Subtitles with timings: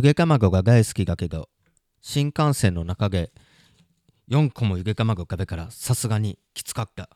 [0.00, 1.50] ゆげ卵が大好きだけど
[2.00, 3.32] 新幹線の中で
[4.30, 7.10] 4個もゆげ卵食べからさすがにきつかった。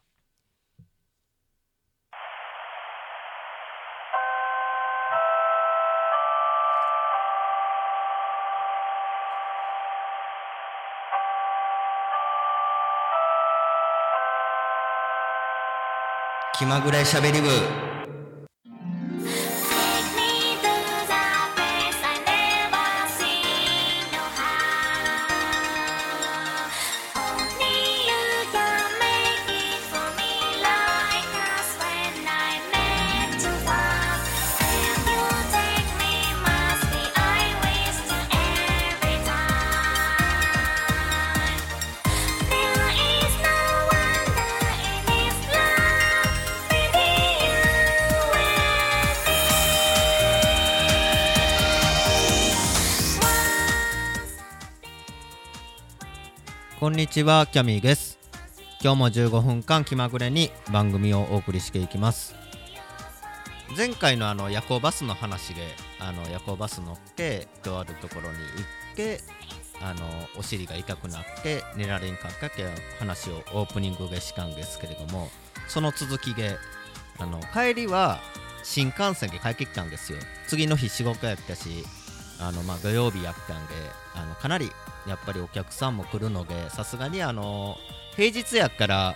[16.58, 17.48] 気まぐれしゃべり部。
[56.84, 58.18] こんにちはキャミーです。
[58.82, 62.34] 今日も15分間気まぐれに番組をお送りしていきます。
[63.74, 65.62] 前回のあの夜行バスの話で
[65.98, 68.42] あの夜行バス乗ってとあるところに行
[68.92, 69.20] って
[69.80, 70.02] あの
[70.38, 75.30] お尻が痛くなって寝られんかったっていう話をオープニングでしたんですけれども
[75.68, 76.58] その続きで
[77.16, 78.18] あの帰りは
[78.62, 80.18] 新幹線で帰ってきたんですよ。
[80.48, 81.82] 次の日仕事やったし
[82.38, 83.72] あのまあ土曜日やったんで
[84.14, 84.70] あのかなり
[85.06, 87.76] やっぱりお客さんも来るのでさすがにあの
[88.16, 89.14] 平日やから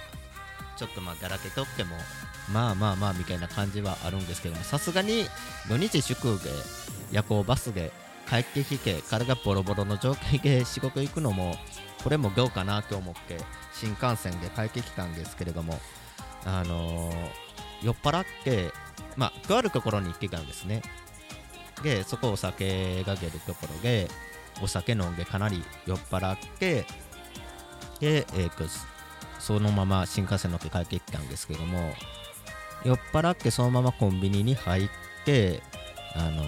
[0.77, 1.97] ちょっとまあだらけとっても
[2.53, 5.25] まあまあまあみたいな感じはあるんですけどもさすがに
[5.69, 6.51] 土日祝で
[7.11, 7.93] 夜行バスで
[8.29, 11.55] 帰ってきて体ボロボロの状態で仕事行くのも
[12.05, 13.39] これもどうかなと思って
[13.73, 15.79] 新幹線で帰ってきたんですけれども
[16.45, 17.49] あのー
[17.83, 18.73] 酔っ払って
[19.17, 20.83] まあとあるところに行ってたんですね。
[21.83, 24.09] でそこお酒が出るところで
[24.63, 26.85] お酒飲んでかなり酔っ払って
[28.01, 28.69] で、えー
[29.39, 31.93] そのまま新幹線乗って帰ってきたんですけども
[32.85, 34.89] 酔っ払ってそのままコンビニに入っ
[35.25, 35.63] て
[36.15, 36.45] あの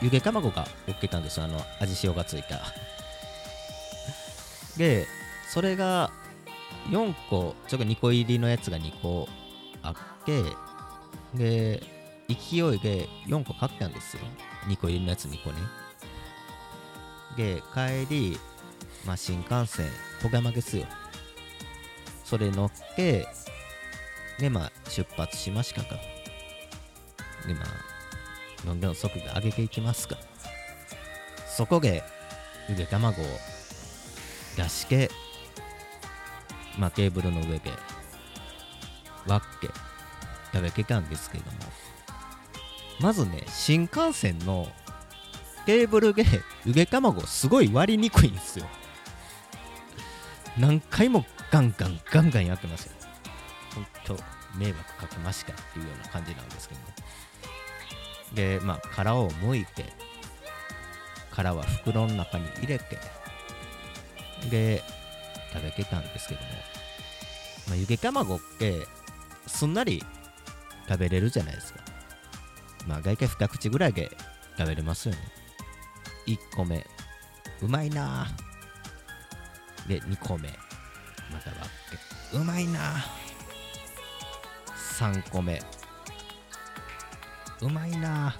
[0.00, 1.44] ゆで卵が売ってたんですよ。
[1.44, 2.60] あの味塩がついた。
[4.76, 5.06] で
[5.48, 6.10] それが
[6.90, 9.28] 4個ちょっと2個入りのやつが2個
[9.82, 10.42] あって
[11.34, 11.82] で
[12.28, 14.22] 勢いで4個買ったんですよ。
[14.68, 15.58] 2個入りのやつ2個ね。
[17.38, 18.38] で帰り、
[19.06, 19.86] まあ、新幹線
[20.20, 20.86] 小山ですよ。
[22.24, 23.28] それ乗って
[24.40, 25.94] でまあ出発しましたか。
[27.46, 27.66] でまあ
[28.66, 30.16] どんどん速度上げていきますか。
[31.46, 32.02] そこで
[32.68, 33.26] ゆで卵を
[34.56, 35.08] 出して
[36.76, 37.70] まあテーブルの上で
[39.28, 39.68] 割って
[40.52, 41.52] 食べてたんですけども。
[43.00, 44.66] まずね新幹線の
[45.68, 46.24] テーブルで
[46.64, 48.64] ゆで卵すごい割りにくいんですよ。
[50.56, 52.92] 何回もガンガンガンガンやってますよ。
[53.74, 53.86] ほん
[54.16, 54.22] と
[54.56, 56.86] 迷惑かけましたっていうような感じなんですけどね。
[58.58, 59.92] でまあ殻を剥いて
[61.32, 62.96] 殻は袋の中に入れて
[64.50, 64.82] で
[65.52, 66.46] 食べてたんですけども、
[67.68, 68.86] まあ、ゆで卵って
[69.46, 70.02] すんなり
[70.88, 71.80] 食べれるじゃないですか。
[72.86, 74.10] まあ大体2口ぐらいで
[74.56, 75.37] 食べれますよね。
[76.28, 76.86] 1個目
[77.62, 78.26] うまいな。
[79.86, 80.50] ぁで2個目
[81.32, 81.64] また割っ
[82.30, 82.36] て。
[82.36, 82.96] うまいな。
[82.96, 83.00] ぁ
[84.98, 85.62] 3個目
[87.62, 88.36] うまいな。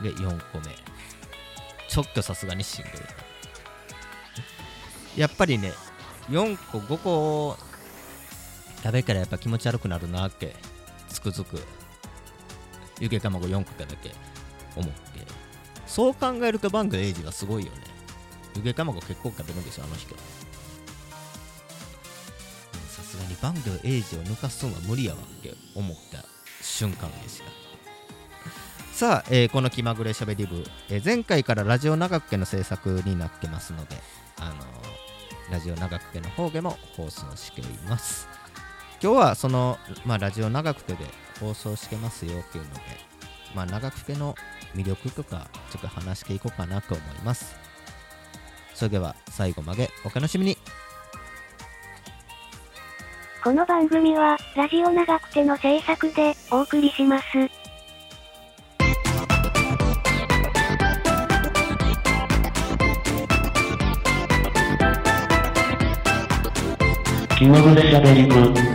[0.00, 0.74] ぁで4個目
[1.88, 2.88] ちょっとさすがにしんど
[5.16, 5.72] いやっぱりね
[6.28, 7.56] 4個5個
[8.82, 10.54] 食べたらやっぱ気持ち悪くなるなって
[11.08, 11.58] つくづく
[13.00, 14.10] ゆで卵4個食べて
[14.76, 15.35] 思って。
[15.96, 17.78] そう考えるとバングエイジはすごいよね。
[18.54, 20.14] ゆで卵結構食べるんですよあの人。
[20.14, 20.20] うん
[22.86, 26.22] さすがにバングエイジを抜かすのは無理やわって思った
[26.60, 27.44] 瞬間でした。
[28.92, 33.96] さあ、えーこの気まぐれしゃべり部、えー前回からラジオ長久家の制作になってますので、
[34.38, 34.56] あのー
[35.50, 38.28] ラジオ長久家の方でも放送しています。
[39.02, 41.06] 今日はその、まあ、ラジオ長久家で
[41.40, 42.80] 放送してますよっていうので、
[43.54, 44.34] まあ、長久家の
[44.74, 47.56] 魅力とかちょっと話していこうかなと思います。
[48.74, 50.56] それでは最後までお楽しみに。
[53.42, 57.24] この番組は、ラジオ長くての制作でお送りします。
[67.38, 68.65] 気まぐれしゃべり部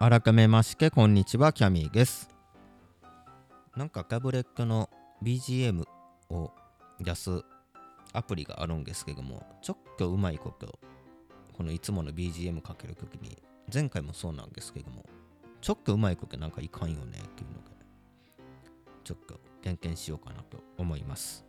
[0.00, 2.30] 改めましてこんにちはキャミーです。
[3.74, 4.88] なんかタブレットの
[5.24, 5.82] BGM
[6.30, 6.52] を
[7.00, 7.42] 出す
[8.12, 10.78] アプリがあるんですけどもちょっとうまいこと
[11.56, 13.42] このいつもの BGM かけるときに
[13.74, 15.04] 前回もそうなんですけども
[15.60, 17.70] ちょっとうまいことなんかいかんよねっていうので
[19.02, 21.44] ちょっと点検しようかなと思います。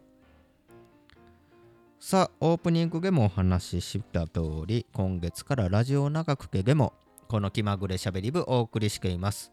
[2.00, 6.94] さあオープニングでもお話しした通り今月からラジオ長くけでも
[7.30, 9.52] この気まぐれしゃべり部お送りしています。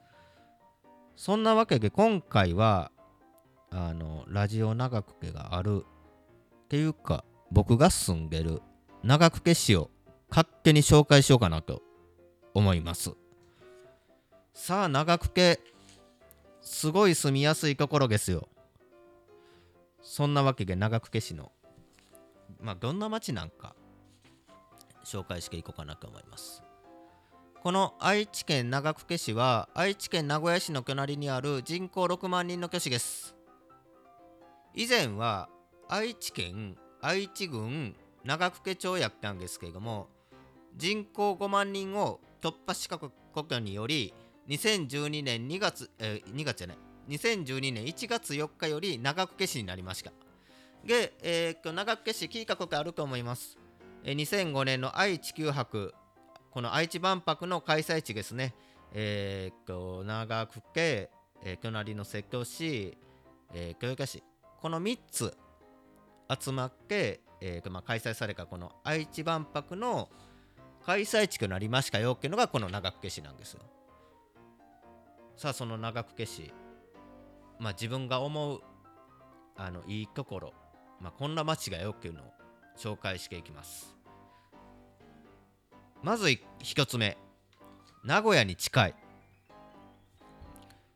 [1.15, 2.91] そんなわけで今回は
[3.71, 5.85] あのラジオ長くけがある
[6.65, 8.63] っていうか僕が住んでる
[9.03, 9.91] 長久手市を
[10.31, 11.83] 勝手に紹介しようかなと
[12.55, 13.13] 思います。
[14.55, 15.61] さあ長久手
[16.63, 18.49] すごい住みやすいところですよ。
[20.01, 21.53] そんなわけで長久手市の
[22.59, 23.77] まあどんな町なんか
[25.05, 26.63] 紹介していこうかなと思います。
[27.63, 33.35] この愛知県長久手市は愛知県名古屋市の隣にある人口6万人の都市です。
[34.75, 35.49] 以前は
[35.89, 40.09] 愛知県愛知郡長久手町やったんですけれども
[40.77, 44.15] 人口5万人を突破したことにより
[44.49, 46.79] 2012年2月、えー2月じゃない
[47.09, 50.13] 2012年1月4日より長久手市になりました。
[50.85, 53.59] で、えー長久手市聞いたことあると思います、
[54.05, 55.95] えー2005年の愛・地球博
[56.57, 58.55] この愛知万博の開催地ですね。
[58.95, 61.11] えーっと長久手、
[61.45, 62.97] えー隣の瀬戸市、
[63.53, 64.23] えー豊田市
[64.63, 65.37] この3つ
[66.41, 70.09] 集まって、えーまあ、開催されたこの愛知万博の
[70.87, 73.61] 開催地となりましたよっていうのがこの長久手市なんですよ。
[75.37, 76.55] さあその長久手市
[77.59, 78.63] まあ自分が思う
[79.57, 80.55] あのいいところ、
[81.03, 82.33] まあ、こんな街がよっていうのを
[82.79, 83.96] 紹介していきます。
[86.03, 87.17] まずい一つ目。
[88.05, 88.95] 名古屋に近い。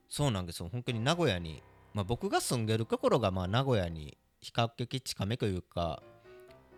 [0.08, 0.68] そうなんですよ。
[0.70, 1.62] 本当に名古屋に、
[1.94, 6.02] まあ、僕が住んでるところがまあ名古屋に比較的近めというか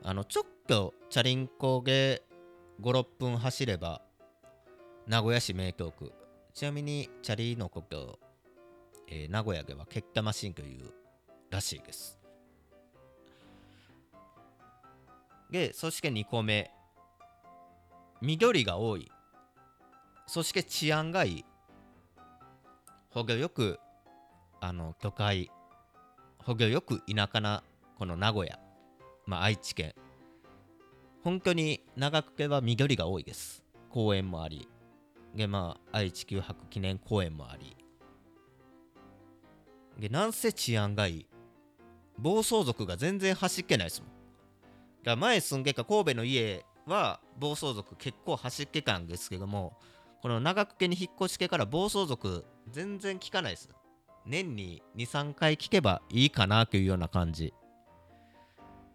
[0.02, 2.22] あのちょっとチャリンコで
[2.80, 4.02] 56分走れば
[5.06, 6.12] 名古屋市名東区。
[6.54, 8.18] ちなみにチャリのこと、
[9.08, 10.90] えー名古屋では結果マシンという
[11.50, 12.18] らしいです。
[15.50, 16.70] でそして2個目。
[18.22, 19.10] 緑が多い。
[20.26, 21.44] そして治安がいい。
[23.10, 23.80] ほどよく
[24.60, 25.50] あの都会
[26.38, 27.64] ほどよく田舎な
[27.98, 28.60] この名古屋、
[29.26, 29.92] まあ、愛知県。
[31.24, 33.64] 本当に長久手は緑が多いです。
[33.90, 34.68] 公園もあり。
[35.34, 37.76] でまあ愛・地球博記念公園もあり。
[39.98, 41.26] でなんせ治安がいい。
[42.18, 44.10] 暴走族が全然走っけないですもん。
[44.10, 49.76] だから前住んでた神戸の家は暴走族結構走っけたんですけども
[50.22, 53.68] この長久手に引っ越してから暴走族全然聞かないです。
[54.24, 57.52] 年に23回聞けばいいかなというような感じ。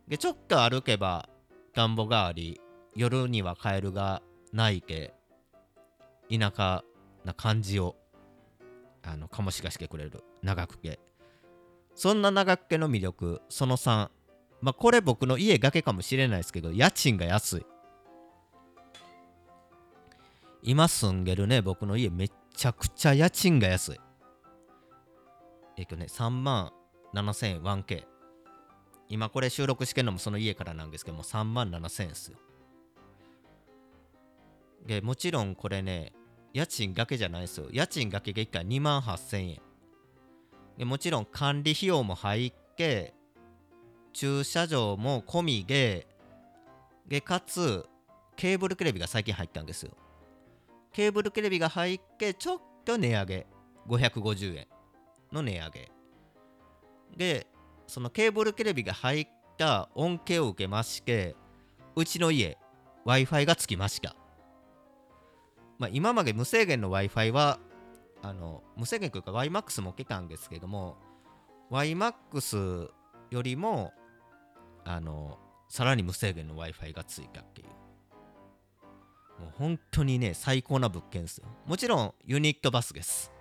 [0.07, 1.27] でちょっと歩けば
[1.73, 2.61] 田んぼがあり
[2.95, 4.21] 夜にはカエルが
[4.53, 5.13] 鳴いて
[6.31, 6.85] 田舎
[7.25, 7.97] な感じを
[9.03, 10.99] あの醸し出してくれる長久手
[11.93, 14.09] そんな長久手の魅力その3
[14.61, 17.65] まあこれ僕の家だけかもしれないですけど家賃が安い。
[20.61, 23.99] 今住んでるね僕の家めちゃくちゃ家賃が安い。
[25.77, 26.71] えっとね3万
[27.13, 28.03] 7000円 1K
[29.09, 32.37] 今これ収録してんのもその家からなんですけども3万7000円ですよ。
[34.85, 36.13] でもちろんこれね
[36.53, 37.67] 家賃だけじゃないですよ。
[37.71, 39.61] 家賃だけで1回2万8000円
[40.77, 43.13] でもちろん管理費用も入って
[44.13, 46.07] 駐車場も込みで
[47.07, 47.85] でかつ
[48.35, 49.91] ケーブルテレビが最近入ったんですよ。
[50.93, 53.47] ケーブルテレビが入ってちょっと値上げ。
[53.87, 54.67] 550円
[55.31, 55.91] の値上げ。
[57.15, 57.47] で
[57.87, 59.27] そのケーブルテレビが入っ
[59.57, 61.35] た恩恵を受けまして
[61.95, 62.57] うちの家
[63.05, 64.15] w i f i がつきました、
[65.79, 67.59] まあ、今まで無制限の w i f i は
[68.21, 70.97] あの無制限というか YMAX も受けたんですけども
[71.71, 72.89] YMAX
[73.31, 73.93] よりも
[74.83, 75.39] あの
[75.69, 77.67] さらに無制限の w i f i がついたっていう。
[79.39, 81.45] もう本当にね最高な物件ですよ。
[81.65, 83.31] もちろんユニットバスです。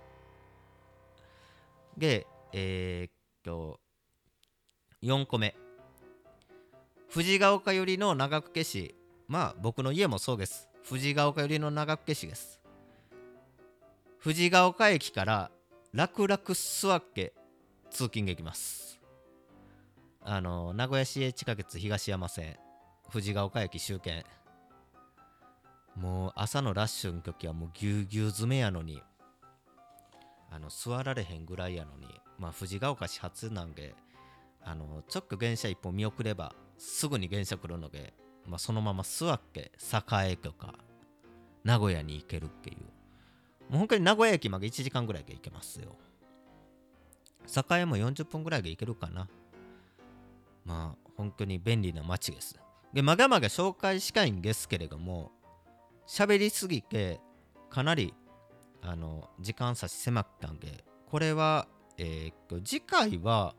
[1.97, 3.13] でえーっ
[3.43, 3.79] と
[5.03, 5.55] 4個目。
[7.09, 8.95] 藤ヶ丘寄りの長久手市。
[9.27, 10.67] まあ僕の家もそうです。
[10.83, 12.61] 藤ヶ丘寄りの長久手市です。
[14.19, 15.51] 藤ヶ丘駅から
[15.93, 17.33] 楽々座って
[17.89, 18.99] 通勤できます。
[20.21, 22.57] あの名古屋市営地下鉄東山線
[23.09, 24.25] 藤ヶ丘駅終点
[25.99, 29.01] もう朝のラッシュの時はもうぎゅうぎゅう詰めやのに
[30.51, 33.95] あの座られへんぐらいやのにまあ藤ヶ丘始発なんで
[34.63, 38.13] あのちょっと電車一本見送ればすぐに電車来るので、
[38.45, 39.71] まあ、そのまま座って
[40.23, 40.75] 栄とか
[41.63, 42.77] 名古屋に行けるっていう。
[43.69, 45.95] もう本当に名古屋駅まで1時間ぐらいで行けますよ。
[47.45, 49.27] 栄も40分ぐらいで行けるかな。
[50.63, 52.59] まあ本当に便利な街です。
[52.93, 55.31] でまだまだ紹介したいんですけれども
[56.07, 57.19] 喋りすぎて
[57.69, 58.13] かなり
[58.81, 63.55] あの時間差し迫ったんでこれはえーっと次回は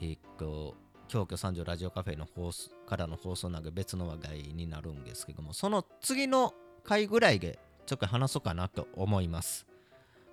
[0.00, 0.74] えーっと
[1.08, 9.66] 京都三条ラジオカフェの放送からの放送なんで別の話題になるんですけどもその次の回ぐらいでちょっと話そうかなと思います。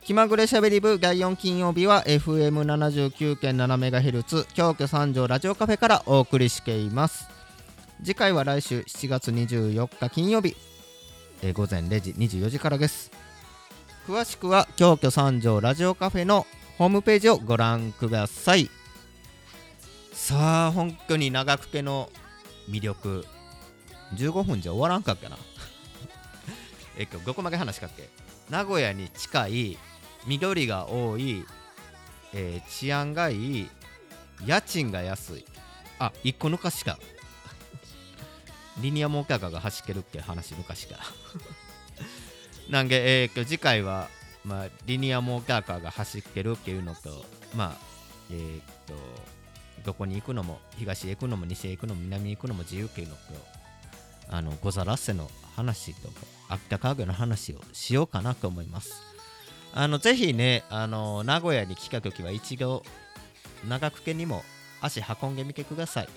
[0.04, 7.26] 気まぐれしゃべり部第4金曜日は FM79.7MHz 京都三条ラジオカフェからお送りしています。
[8.02, 10.56] 次回は来週7月24日金曜日、
[11.40, 13.10] え午前0時24時からです。
[14.06, 16.46] 詳しくは京都三条ラジオカフェの
[16.76, 18.68] ホームページをご覧ください。
[20.12, 22.10] さあ本当に長久手の
[22.68, 23.24] 魅力。
[24.16, 25.38] 15分じゃ終わらんかっけな。
[26.98, 28.10] えっとどこまで話かっけ。
[28.50, 29.78] 名古屋に近い
[30.26, 31.44] 緑が多い、
[32.32, 33.70] えー治安がいい
[34.44, 35.44] 家賃が安い。
[35.98, 36.98] あ一個抜かしか。
[38.80, 40.98] リニアモーターカーが走ってるって話抜かしか
[42.68, 44.08] なんで、えーと次回は、
[44.44, 47.94] まあ、リニアモーターカーが走ってるっていうのとまあ
[48.30, 48.94] えー、と
[49.84, 53.20] どこに行くのも東へ行くのも西へ行くのも南へ行くのも自由っていうのと
[54.30, 56.14] あのゴザラッセの話とか
[56.48, 59.13] 秋田家具の話をしようかなと思います。
[59.76, 62.84] あのぜひねあの名古屋に来た時は一度
[63.68, 64.44] 長久手にも
[64.80, 66.08] 足運んでみてください、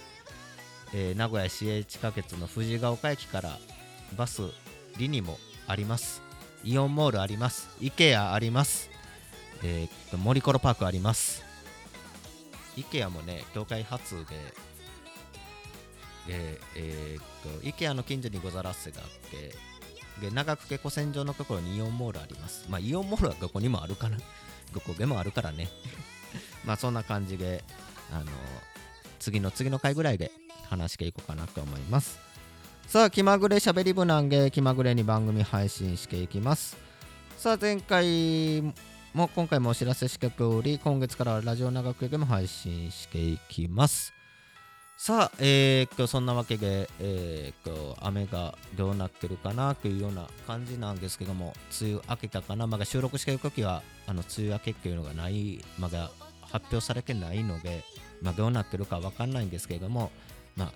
[0.93, 3.57] えー名古屋市営地下鉄の藤ヶ丘駅から
[4.15, 4.43] バス
[4.97, 6.21] リニもあります。
[6.63, 7.69] イオンモールあります。
[7.81, 8.89] IKEA あります。
[9.63, 11.43] えーっと森コロパークあります。
[12.77, 14.35] IKEA もね業界初で
[16.27, 17.23] でえーっ
[17.61, 19.55] と IKEA の近所にござらせがあって
[20.21, 22.65] で長久手古戦場のところにイオンモールあります。
[22.69, 24.17] まあイオンモールはどこにもあるかな。
[24.73, 25.69] どこでもあるからね。
[26.65, 27.63] まあそんな感じで
[28.11, 28.25] あの
[29.19, 30.31] 次の次の回ぐらいで
[30.69, 32.19] 話していこうかなと思います。
[32.87, 36.77] さあ気まぐれしゃべり部なんで気まぐれに番組配信していきます。
[37.37, 38.61] さあ前回
[39.13, 44.16] も今回もお知らせしており今月からはラジオ長久でも配信していきます。
[44.99, 52.65] さあ、えー、っとそんなわけで、えー、っと雨がどうなってるかなというような感じなんですけども梅雨明けたかな？
[52.65, 56.09] まだ収録している時はあの梅雨明けっていうのがないまだ
[56.41, 57.83] 発表されてないので、
[58.21, 60.11] まあ、どうなってるかわかんないんですけれども、
[60.55, 60.71] まあ、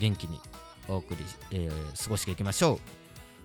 [0.00, 0.40] 元気に
[0.88, 2.80] お送り、えー過ごしていきましょ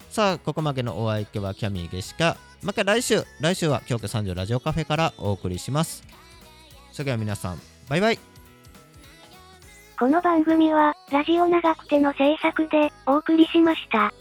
[0.09, 0.13] う。
[0.13, 2.37] さあここまでのお相手はキャミーでした。
[2.63, 6.03] また来週来週は京都三条ラジオカフェからお送りします。
[6.91, 8.30] それでは皆さんバイバイ。
[10.01, 14.11] この番組は、ラジオ長くての制作で、お送りしました。